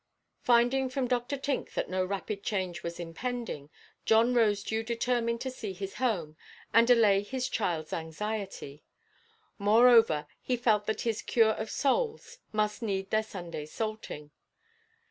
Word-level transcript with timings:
Finding 0.41 0.89
from 0.89 1.07
Dr. 1.07 1.37
Tink 1.37 1.73
that 1.75 1.87
no 1.87 2.03
rapid 2.03 2.41
change 2.41 2.81
was 2.81 2.99
impending, 2.99 3.69
John 4.03 4.33
Rosedew 4.33 4.83
determined 4.83 5.41
to 5.41 5.51
see 5.51 5.73
his 5.73 5.97
home, 5.97 6.37
and 6.73 6.89
allay 6.89 7.21
his 7.21 7.47
childʼs 7.47 7.93
anxiety. 7.93 8.83
Moreover, 9.59 10.25
he 10.41 10.57
felt 10.57 10.87
that 10.87 11.01
his 11.01 11.21
"cure 11.21 11.53
of 11.53 11.69
souls" 11.69 12.39
must 12.51 12.81
need 12.81 13.11
their 13.11 13.21
Sunday 13.21 13.67
salting. 13.67 14.31